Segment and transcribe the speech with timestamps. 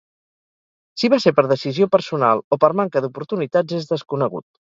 [1.01, 4.49] Si va ser per decisió personal o per manca d'oportunitats és desconegut.